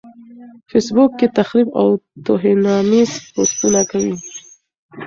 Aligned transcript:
فېس 0.69 0.87
بوک 0.95 1.11
کې 1.19 1.27
تخريب 1.37 1.67
او 1.81 1.87
توهيناميز 2.25 3.11
پوسټونه 3.33 3.81
کوي. 3.91 4.13